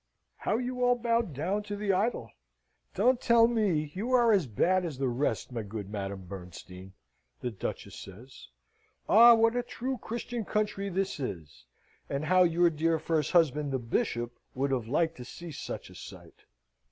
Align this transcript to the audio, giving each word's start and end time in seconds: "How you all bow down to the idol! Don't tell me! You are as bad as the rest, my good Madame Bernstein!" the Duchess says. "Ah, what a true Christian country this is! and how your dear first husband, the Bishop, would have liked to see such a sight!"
"How 0.37 0.57
you 0.57 0.83
all 0.83 0.95
bow 0.95 1.21
down 1.21 1.61
to 1.61 1.75
the 1.75 1.93
idol! 1.93 2.31
Don't 2.95 3.21
tell 3.21 3.45
me! 3.47 3.91
You 3.93 4.13
are 4.13 4.31
as 4.31 4.47
bad 4.47 4.83
as 4.83 4.97
the 4.97 5.07
rest, 5.07 5.51
my 5.51 5.61
good 5.61 5.91
Madame 5.91 6.23
Bernstein!" 6.25 6.93
the 7.41 7.51
Duchess 7.51 7.97
says. 7.99 8.47
"Ah, 9.07 9.35
what 9.35 9.55
a 9.55 9.61
true 9.61 9.99
Christian 9.99 10.43
country 10.43 10.89
this 10.89 11.19
is! 11.19 11.65
and 12.09 12.25
how 12.25 12.41
your 12.41 12.71
dear 12.71 12.97
first 12.97 13.29
husband, 13.33 13.71
the 13.71 13.77
Bishop, 13.77 14.31
would 14.55 14.71
have 14.71 14.87
liked 14.87 15.17
to 15.17 15.23
see 15.23 15.51
such 15.51 15.91
a 15.91 15.93
sight!" 15.93 16.45